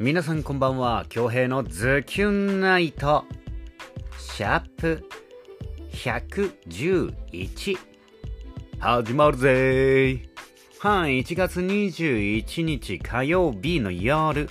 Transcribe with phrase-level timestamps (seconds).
[0.00, 1.06] 皆さんこんばんは。
[1.08, 3.24] 恭平のズキュンナイト。
[4.16, 5.04] シャープ
[5.90, 7.76] 111
[8.78, 10.22] 始まるぜ。
[10.78, 14.48] はい1月21日火曜日の夜。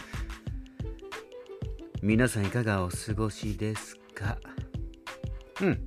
[2.01, 4.37] 皆さんいかがお過ごしですか？
[5.61, 5.79] うん。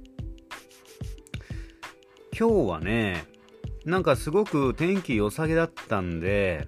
[2.33, 3.27] 今日はね
[3.85, 6.67] なんかすごく天気良さげだったんで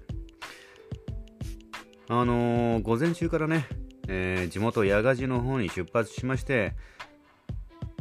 [2.09, 3.67] あのー、午前中からね、
[4.07, 6.73] えー、地元八賀寺の方に出発しまして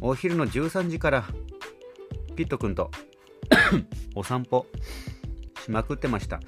[0.01, 1.25] お昼の13時から
[2.35, 2.91] ピット君と
[4.15, 4.67] お散歩
[5.65, 6.41] しまくってました。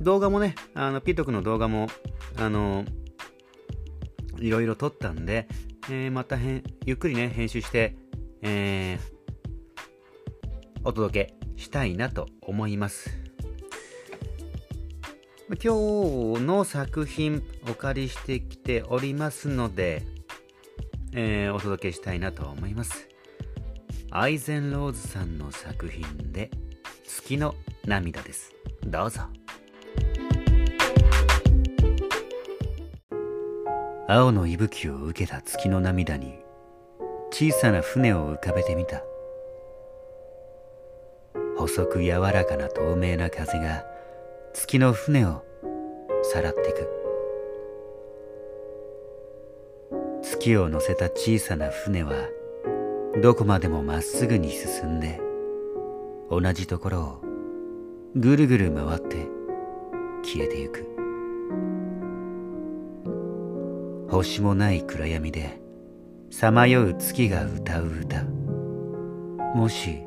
[0.00, 1.88] 動画もねあのピット君の動画も
[2.36, 5.48] あのー、いろいろ撮ったんで、
[5.90, 7.96] えー、またゆっくりね編集して、
[8.42, 9.00] えー、
[10.84, 13.27] お届けしたいなと思います
[15.48, 20.02] 今日の作品お借りしてきておりますので、
[21.14, 23.08] えー、お届けしたいなと思います。
[24.10, 26.50] アイゼンローズさんの作品で
[27.06, 27.54] 月の
[27.86, 28.52] 涙です。
[28.84, 29.22] どうぞ。
[34.06, 36.34] 青の息吹を受けた月の涙に
[37.30, 39.02] 小さな船を浮かべてみた。
[41.56, 43.97] 細く柔らかな透明な風が
[44.60, 45.44] 月の船を
[46.24, 46.88] さらっていく。
[50.20, 52.28] 月を乗せた小さな船は
[53.22, 55.20] どこまでもまっすぐに進んで
[56.28, 57.22] 同じところを
[58.16, 59.28] ぐるぐる回って
[60.24, 60.84] 消えてゆく。
[64.10, 65.60] 星もない暗闇で
[66.30, 68.24] さまよう月が歌う歌。
[69.54, 70.02] もし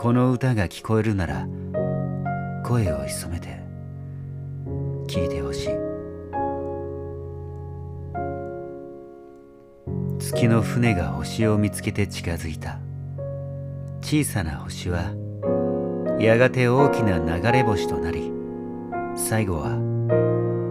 [0.00, 1.46] この歌が聞こえるなら
[2.64, 3.48] 声を潜めて
[5.06, 5.68] 聞いてほしい。
[10.18, 12.78] 月の船が星を見つけて近づいた。
[14.02, 15.14] 小さな星は
[16.20, 18.32] やがて大きな流れ星となり
[19.14, 19.76] 最後は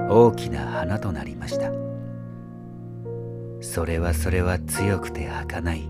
[0.09, 1.71] 大きな花となりました。
[3.61, 5.89] それはそれは強くて儚い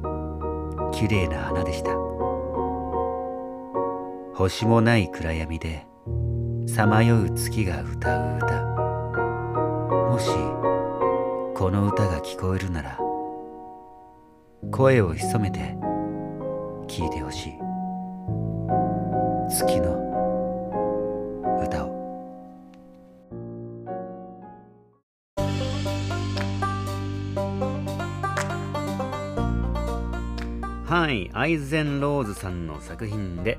[0.92, 1.92] 綺麗な花でした。
[4.34, 5.86] 星もない暗闇で
[6.76, 8.62] さまよう月が歌う歌。
[10.12, 10.30] もし
[11.58, 12.98] この歌が聞こえるなら
[14.72, 15.76] 声を潜めて
[16.88, 17.54] 聞いてほしい。
[19.50, 19.98] 月の
[21.66, 22.00] 歌を。
[30.86, 33.58] はいアイゼンローズさんの作品で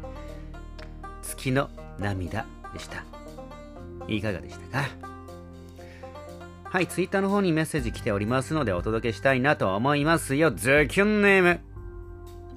[1.22, 3.04] 「月の涙」でした。
[4.08, 4.88] いかがでしたか？
[6.64, 10.52] はい、ツイッターの方にメッセージ来ておりますのでお届けしたいなと思いますよ。
[10.52, 11.60] ズキュンネーム。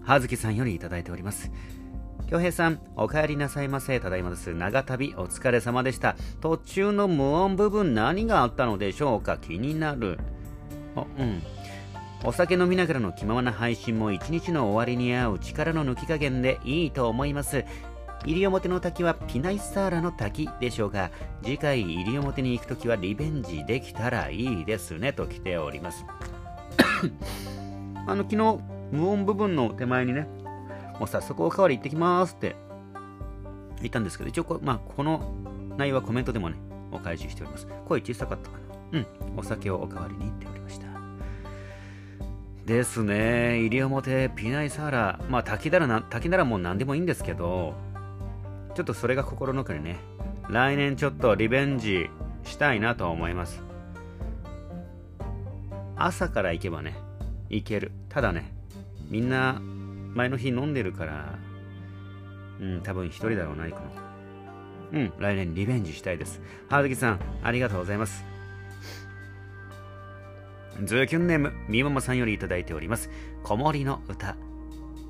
[0.04, 1.52] はずきさんよりいただいております。
[2.30, 4.00] 京平さん、お帰りなさいませ。
[4.00, 4.54] ただいまです。
[4.54, 6.16] 長旅お疲れ様でした。
[6.42, 9.38] 途中の無音部分何があったのでしょうか？
[9.38, 10.20] 気になる。
[10.96, 11.42] あ、うん。
[12.24, 17.66] お酒飲みながらの気ままな配信も一日の終わりに合う力の抜き加減でいいと思います。
[18.26, 21.12] 西表の滝はピナイスターラの滝でしょうが、
[21.44, 26.06] 次回西表に行くときはリベンジできたらいいですねと来ております。
[28.08, 28.60] あの、昨日、
[28.92, 30.28] 無音部分の手前にね、
[31.00, 32.56] もう早速おかわり行ってきますって
[33.80, 35.34] 言ったんですけど、一応こ、まあ、この
[35.78, 36.58] 内容はコメントでもね、
[36.92, 37.68] お返ししております。
[37.86, 38.64] 声小さかったかな
[38.94, 39.08] うん、
[39.38, 40.88] お酒をおかわりに行っておりました。
[42.66, 47.74] ですね、西表ピナイサーラ、まあ滝ならな、滝ならもう何でもいいんですけど、
[48.76, 49.98] ちょっとそれが心の中にね、
[50.50, 52.10] 来年ちょっとリベンジ
[52.44, 53.62] したいなと思います。
[55.96, 56.96] 朝から行けばね、
[57.50, 57.92] 行ける。
[58.10, 58.52] ただね、
[59.10, 59.62] みんな
[60.14, 61.40] 前の日飲んでるから、
[62.60, 64.04] うん、多分一人だろうな、行くの。
[64.94, 66.42] うん、来年リベンジしたいです。
[66.70, 68.26] はずきさん、ありがとうございます。
[70.84, 73.10] ズーキュンネーム、みももさんよりいただいております。
[73.44, 74.36] 子守の歌。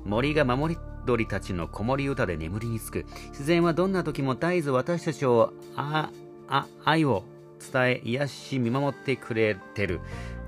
[0.04, 3.06] 森が守り鳥たちの子守歌で眠りにつく。
[3.30, 6.10] 自然はどんな時も絶えず私たちをあ
[6.48, 7.24] あ愛を
[7.72, 10.00] 伝え癒し見守ってくれてる。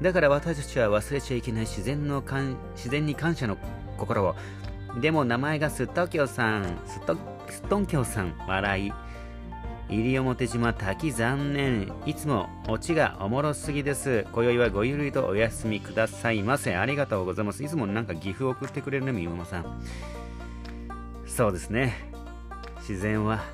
[0.03, 2.23] だから私たちは忘れちゃいけない自然の
[2.75, 3.57] 自然に感謝の
[3.97, 4.35] 心を。
[5.01, 7.17] でも名前がスットキョさんスト
[7.49, 8.93] ストンキョさん笑い。
[9.89, 11.93] 西表島滝残念。
[12.07, 14.27] いつもオチがおもろすぎです。
[14.33, 16.75] 今宵はごゆるりとお休みくださいませ。
[16.75, 17.63] ありがとうございます。
[17.63, 19.81] いつもなんか岐阜送ってくれるねみももさん。
[21.37, 21.95] そうですね
[22.79, 23.45] 自然は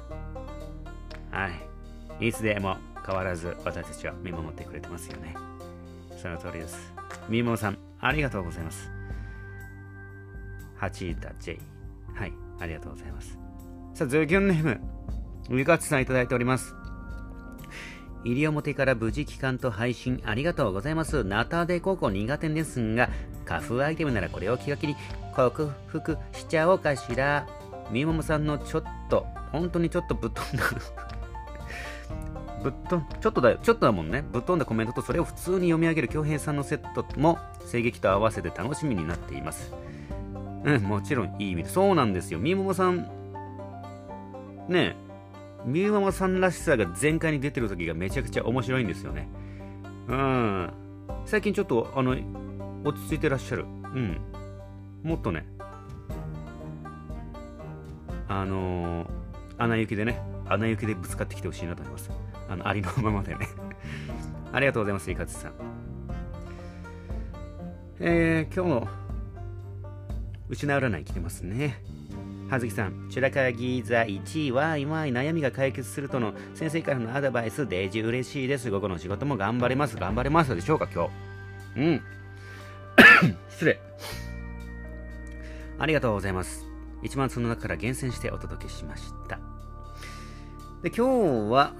[1.33, 1.49] は
[2.21, 5.35] いいつでも変わらず私たちは見守ってくれてますよね。
[6.17, 6.93] その通りです。
[7.29, 8.91] みももさん、ありがとうございます。
[10.77, 11.59] 八田 J。
[12.15, 13.37] はい、ありがとうございます。
[13.95, 14.81] さあ、ズキュンネーム、
[15.51, 16.75] ウィカツさんいただいております。
[18.25, 21.25] 西表から無事帰還と配信ありがとうございます。
[21.25, 23.11] ナタデ高校苦手ですが、
[23.45, 24.95] カフアイテムならこれを気が気に
[25.35, 27.49] 克服しちゃおうかしら。
[27.93, 30.65] みももさんのちょっと、本当にちょっとぶっ飛んだ
[32.65, 34.25] ぶっ飛ん、ちょっとだよ、ちょっとだもんね。
[34.33, 37.39] ぶっ飛んだコメントとそれを普通に読み上げる京平さんのセットも
[37.71, 39.75] 声劇と合わせて楽しみになっています。
[40.65, 41.69] うん、もちろんいい意味で。
[41.69, 42.39] そうなんですよ。
[42.39, 42.99] みももさん、
[44.69, 44.97] ねえ、
[45.67, 49.29] みももさんらしさが全開に出てる時がめちゃくちゃ面白いんですよね。
[50.09, 50.71] うん。
[51.25, 52.17] 最近ちょっと、あの、
[52.85, 53.65] 落ち着いてらっしゃる。
[53.65, 54.21] うん。
[55.03, 55.47] もっとね、
[58.35, 59.09] あのー、
[59.59, 62.11] 穴行きでね、穴行きでぶつかってきてほしいなと思います。
[62.49, 63.47] あの、ありのままでね。
[64.53, 65.53] ありがとうございます、いかつさん。
[68.01, 68.89] えー、今日の
[70.49, 71.83] 失わらない来てますね。
[72.49, 78.71] はずきさん、チュラカギザ1位は今悩みが解決するとの先生からのアドバイス、デージ嬉しいです。
[78.71, 79.97] 午後の仕事も頑張れます。
[79.99, 81.11] 頑張れますでしょうか、今
[81.77, 81.81] 日。
[81.81, 82.03] うん。
[83.51, 83.79] 失礼。
[85.79, 86.72] ありがとうございます。
[87.03, 89.39] 一番その中から厳選してお届けしました。
[90.83, 91.75] で、今日は、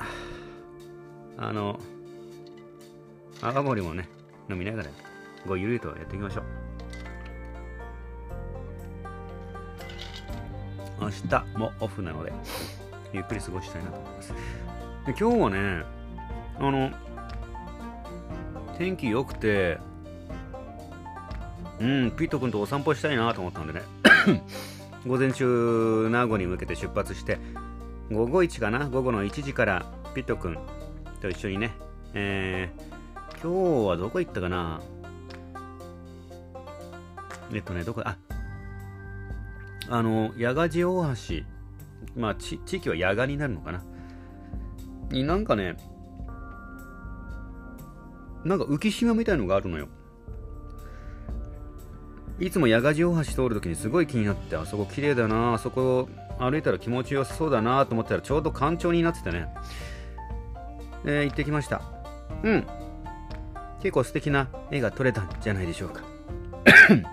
[1.37, 1.79] あの、
[3.41, 4.09] 泡盛もね、
[4.51, 4.91] 飲みながら、
[5.47, 6.45] ごゆるりとやっていきましょう。
[11.01, 12.33] 明日もオフなので、
[13.13, 14.33] ゆっくり過ごしたいなと思います。
[15.07, 15.85] で今日はね、
[16.59, 16.91] あの、
[18.79, 19.79] 天気良くて、
[21.81, 23.83] うん、ピット君とお散歩したいなと思ったんでね、
[25.07, 27.39] 午前中、名護に向けて出発して、
[28.11, 28.89] 午後1かな？
[28.89, 29.85] 午後の1時から
[30.15, 30.57] ピット君
[31.21, 31.73] と一緒にね、
[32.15, 34.81] えー、今日はどこ行ったかな？
[37.53, 38.17] えっとね、どこ、あ、
[39.89, 41.45] あの、矢賀寺大橋、
[42.15, 43.83] まあ、地域は矢賀になるのかな？
[45.11, 45.77] になんかね、
[48.45, 49.89] なんか浮島みたいのがあるのよ。
[52.41, 56.09] いつも矢賀寺大橋通るときにすごい気になって、あそこ綺麗だな、あそこ
[56.39, 59.49] 歩いたら気持ちよさそうだなと思ったらちょうど干潮になっててね、
[61.05, 61.83] え、行ってきました。
[62.43, 62.67] うん。
[63.83, 66.03] 結構素敵な絵が撮れたんじゃないでしょうか。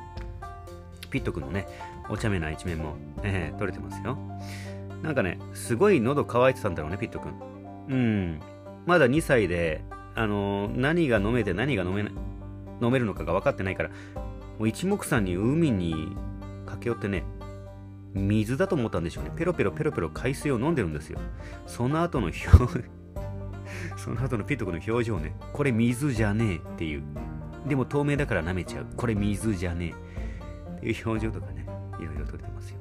[1.10, 1.68] ピット君のね、
[2.10, 4.18] お茶目な一面も、えー、撮れてますよ。
[5.02, 7.34] なんかね、すごい喉乾いてたんだろうね、ピット君。
[7.90, 8.40] うん。
[8.86, 9.82] まだ2歳で、
[10.16, 12.02] あのー、何が飲めて何が飲め
[12.82, 13.90] 飲めるのかが分かってないから、
[14.60, 16.16] もう一目散に海に
[16.66, 17.24] 駆け寄ってね、
[18.14, 19.32] 水だと思ったんでしょうね。
[19.36, 21.20] ペロペロペロペロ海水を飲んでるんですよ。
[21.66, 22.84] その後の表、
[23.98, 27.04] その後のピット君の表情ね、これ水じゃねえっていう。
[27.68, 28.86] でも透明だから舐めちゃう。
[28.98, 31.66] これ水じゃねえっていう表情とかね、
[32.00, 32.78] いろいろ撮れてますよ。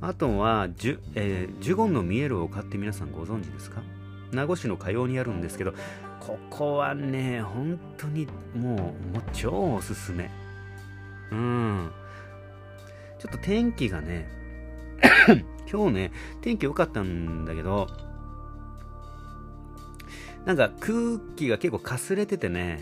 [0.00, 3.82] あとは、ジュ、えー、ジュゴンのミエルを買って皆さんご存知ですか？
[4.32, 5.74] 名護市のかようにあるんですけど、
[6.20, 8.84] ここはね、本当にもう、も
[9.18, 10.30] う超おすすめ。
[11.30, 11.92] うん。
[13.18, 14.28] ちょっと天気がね、
[15.70, 17.86] 今日ね、天気良かったんだけど、
[20.44, 22.80] なんか空気が結構かすれててね、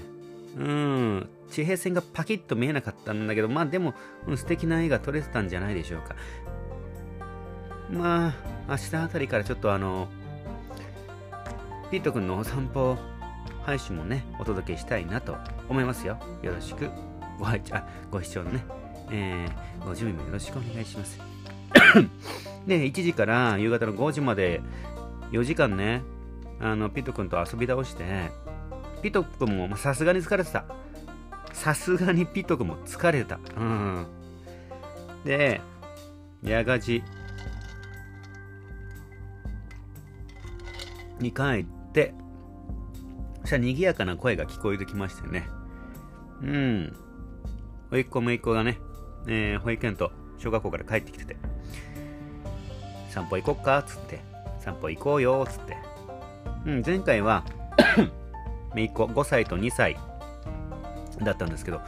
[0.56, 3.94] うん、地平線がパキッと見えなかったんだけど、まあでも、
[4.26, 6.14] うん、素敵な絵が撮れてたんじゃないでしょうか。
[7.90, 8.34] まあ、
[8.68, 10.08] 明日あたりからちょっとあの、
[11.90, 12.96] ピート君のお散歩
[13.64, 15.36] 配信もね、お届けしたいなと
[15.68, 16.18] 思いますよ。
[16.42, 16.90] よろしく
[17.38, 17.56] ごあ
[18.10, 18.64] ご視聴のね、
[19.10, 21.18] えー、ご準備もよろしくお願いします。
[22.66, 24.60] で、1時から夕方の5時まで
[25.30, 26.02] 4時間ね、
[26.60, 28.30] あの、ピット君と遊び倒して、
[29.02, 30.64] ピット君もさすがに疲れてた。
[31.52, 33.38] さすがにピット君も疲れた。
[33.56, 34.06] うん。
[35.24, 35.60] で、
[36.42, 37.04] 矢賀寺
[41.20, 42.14] に帰って、
[43.42, 45.48] そしたら賑やかな声が聞こえてきましてね。
[46.42, 46.96] うん。
[47.90, 48.78] おいっ子もいっ子がね、
[49.26, 51.36] えー、保育園と小学校から帰ってきてて、
[53.08, 54.20] 散歩行こっかつって、
[54.60, 55.76] 散歩行こうよつって。
[56.66, 57.44] うん、前回は
[58.74, 59.96] めいっ子5歳と2歳
[61.22, 61.80] だったんですけど、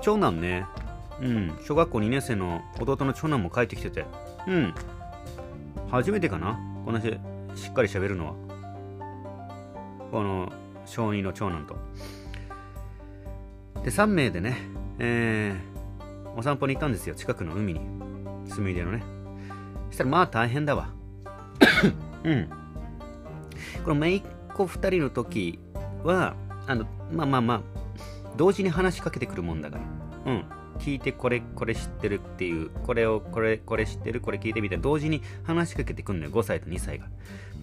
[0.00, 0.66] 長男ね、
[1.20, 4.04] うん、小学校2年生の弟の長男も帰ってきてて、
[4.46, 4.74] うん、
[5.90, 7.18] 初めてかなこのし
[7.56, 8.34] しっかり喋るのは。
[10.10, 10.50] この
[10.86, 11.76] 小2の長男と。
[13.82, 14.56] で、3名でね、
[14.98, 17.80] えー、お散歩に行ったんですよ、近くの海に。
[18.46, 19.02] 墨出のね。
[19.88, 20.88] そしたらまあ大変だわ。
[22.24, 22.48] うん。
[23.84, 24.22] この姪っ
[24.58, 25.60] 男2人の時
[26.02, 26.34] は
[26.66, 27.62] あのまあまあまあ
[28.36, 29.78] 同時に話しかけてくるもんだか
[30.24, 30.44] らうん
[30.78, 37.06] 聞いてこれこれ知ってるっていうこれをこれこれ知ってるこれ聞いてみたいな同時に話しかけてくんのよ5歳と2歳が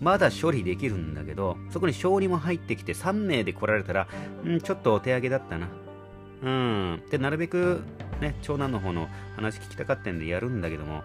[0.01, 4.07] まだ処理できるんだけどそこに小児も入ってきて3名で来られたら
[4.45, 5.69] んちょっとお手上げだったな
[6.41, 7.81] うんでなるべく
[8.21, 11.03] ね長男の方の話聞きたかったんでやるんだけども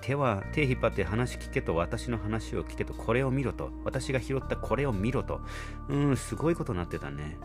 [0.00, 5.40] 手は手引っ張って話聞けと私の話を聞けとこれを見ろと私が拾ったこれを見ろと
[5.88, 7.36] うんすごいことになってたね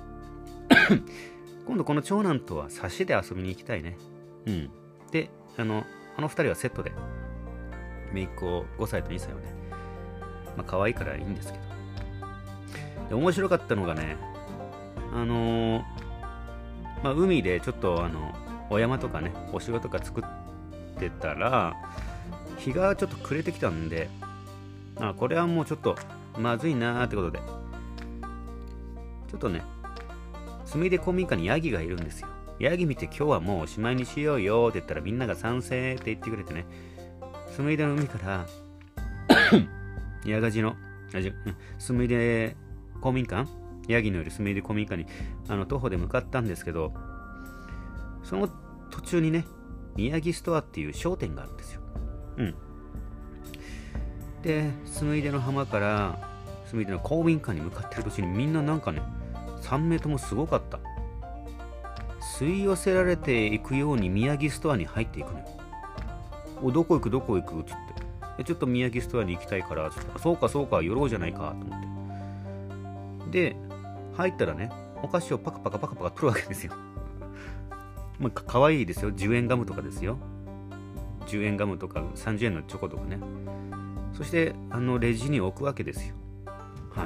[1.66, 3.98] 今度この長男とは差しで遊びに行きたいね。
[4.46, 4.70] うん。
[5.12, 5.86] で、あの、
[6.18, 6.92] あの二人はセットで、
[8.14, 9.54] 姪っ子5歳と2歳はね、
[10.58, 11.66] まあ可愛いからいいんですけど。
[13.10, 14.18] で、面白かったのがね、
[15.14, 15.84] あのー、
[17.04, 18.34] まあ海でちょっとあの、
[18.70, 21.76] お山とかね、お城とか作ってたら、
[22.58, 24.10] 日がちょっと暮れてきたんで、
[24.98, 25.96] あ、これはもうちょっと
[26.38, 27.40] まずいなーってことで、
[29.30, 29.64] ちょっとね、
[30.66, 32.28] すみで公民館にヤギがいるんですよ。
[32.60, 36.66] ヤギ見て今日はもうおしまいにしようよって言ったらみんなが賛成って言ってくれてね、
[37.56, 38.46] すみでの海から
[40.26, 40.76] ヤガジの、
[41.80, 42.56] すみで
[43.02, 43.59] 公民館
[43.94, 45.08] ヤギのいるすみで公民館に
[45.48, 46.94] あの徒歩で向かったんですけど、
[48.24, 48.48] その
[48.90, 49.46] 途中にね、
[49.96, 51.82] 宮城ストアっていう商店があるんですよ。
[52.38, 52.56] うん。
[54.44, 56.20] で、すみでの浜から、
[56.66, 59.02] すみでの公民館に向かってる途中にみんななんかね、
[59.62, 60.80] 3名ともすごかった。
[62.38, 65.46] 吸い寄せられていくように宮城ストアに入っていくのよ。
[66.62, 67.10] おどこ行く？
[67.10, 67.60] どこ行く？
[67.62, 67.78] っつっ
[68.38, 68.44] て。
[68.44, 73.50] ちょっと宮城ストアに行きたいからそうかそうか寄ろうじゃないかと思って。
[73.52, 73.56] で
[74.20, 74.70] 入ったらね
[75.02, 76.74] お菓子をパカパカパカパカ取るわけですよ。
[78.20, 79.14] まあ、かわいいですよ。
[79.14, 80.18] 10円ガムとかですよ。
[81.28, 83.18] 10円ガムとか30円のチョコとかね。
[84.12, 86.16] そしてあのレジに置くわけですよ。
[86.92, 87.06] は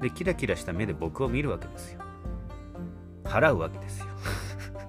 [0.00, 0.02] い。
[0.02, 2.00] でキラキラした目で僕を見るわけですよ。
[3.24, 4.06] 払うわけですよ。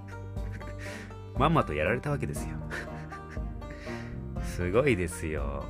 [1.37, 2.55] まんまとやられたわけですよ。
[4.43, 5.65] すごいですよ。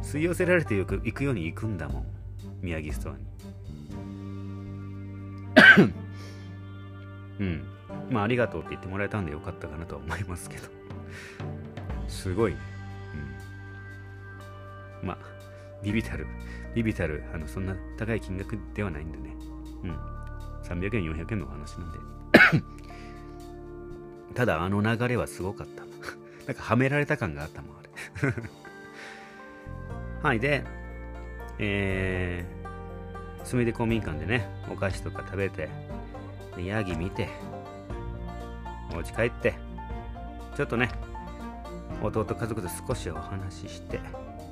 [0.00, 2.06] 吸い寄せられていく行くように行くんだもん。
[2.62, 3.31] 宮城ストアに。
[7.40, 7.64] うん
[8.10, 10.68] まあありがとうって言ってもらえたんでよかったかなとは思いますけど
[12.08, 12.58] すごいね
[15.02, 15.18] うんまあ
[15.82, 16.26] ビビたる
[16.74, 19.36] ビビたる、あの、そんな高い金額ではないんでね。
[19.84, 19.96] うん。
[20.62, 21.98] 300円、400円のお話なんで。
[24.34, 25.82] ただ、あの流れはすごかった。
[26.46, 27.90] なんか、はめられた感があったもん、あれ。
[30.22, 30.64] はい、で、
[31.58, 32.61] えー、
[33.44, 35.68] すみで公民館でね、お菓子とか食べて、
[36.56, 37.28] でヤギ見て、
[38.94, 39.54] お家帰って、
[40.56, 40.90] ちょっとね、
[42.02, 44.00] 弟家族と少しお話しして、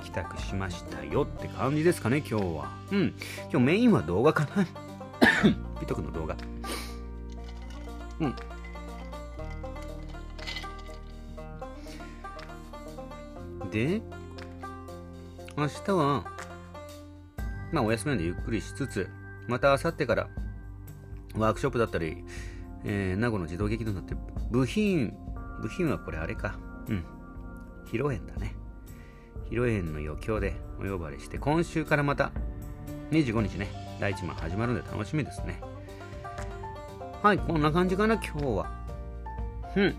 [0.02, 2.70] 帰宅しましたよって感じですかね、今日は。
[2.90, 3.14] うん。
[3.50, 4.66] 今日メインは動画かな。
[5.80, 6.36] ピトクの動画。
[8.20, 8.34] うん。
[13.70, 14.02] で、
[15.56, 16.24] 明日は、
[17.72, 19.08] まあお休みなんでゆっくりしつつ、
[19.48, 20.28] また明後日から
[21.36, 22.24] ワークショップだったり、
[22.84, 24.14] えー、名護の児童劇団だって、
[24.50, 25.14] 部品、
[25.60, 26.58] 部品はこれあれか。
[26.88, 27.04] うん。
[27.86, 28.54] 披露宴だね。
[29.46, 32.30] 披露宴の余興でお呼ばれして、今週からまた
[33.10, 33.68] 25日ね、
[34.00, 35.60] 第1話始まるんで楽しみですね。
[37.22, 38.70] はい、こんな感じかな、今日は。
[39.76, 39.94] うん。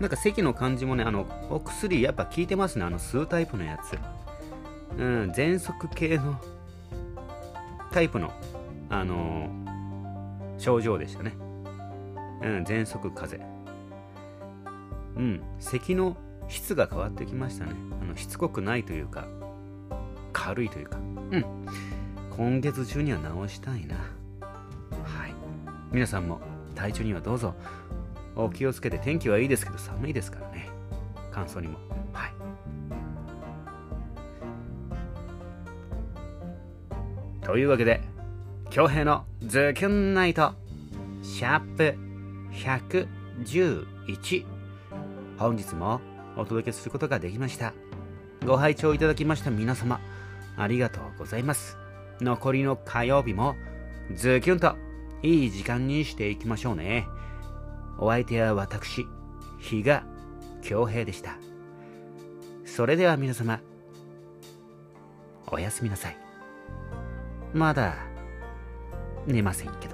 [0.00, 3.96] なんか席の感じもね、あの、お薬やっぱ効いてますね、あの、吸うタイプのやつ。
[4.98, 6.40] うん、喘息系の
[7.94, 8.32] タイプの、
[8.90, 11.36] あのー、症状でしたね。
[12.42, 13.36] うん、喘息風。
[13.36, 13.64] 邪。
[15.16, 16.16] うん、咳の
[16.48, 17.70] 質が変わってきましたね。
[18.02, 19.28] あのしつこくないというか
[20.32, 20.96] 軽いというか。
[20.96, 21.00] う
[21.36, 21.44] ん。
[22.36, 23.94] 今月中には直したいな。
[23.94, 25.34] はい。
[25.92, 26.40] 皆さんも
[26.74, 27.54] 体調にはどうぞ。
[28.34, 30.68] お気をつけて天気はいいですけど寒いですからね。
[31.30, 31.78] 乾燥にも。
[32.12, 32.33] はい。
[37.54, 38.00] というわけで
[38.70, 40.54] 恭平のズキュンナイト
[41.22, 41.94] シャープ
[42.52, 44.44] 111
[45.38, 46.00] 本日も
[46.36, 47.72] お届けすることができました。
[48.44, 50.00] ご拝聴いただきました皆様
[50.56, 51.78] ありがとうございます。
[52.20, 53.54] 残りの火曜日も
[54.16, 54.74] ズキュンと
[55.22, 57.06] いい時間にしていきましょうね。
[58.00, 59.06] お相手は私
[59.60, 60.02] 比嘉
[60.60, 61.38] 恭平でした。
[62.64, 63.60] それでは皆様
[65.52, 66.23] おやすみなさい。
[67.54, 67.94] まだ
[69.26, 69.93] 寝ませんけど。